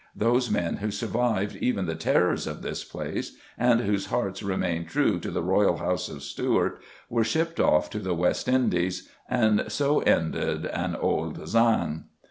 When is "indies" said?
8.47-9.07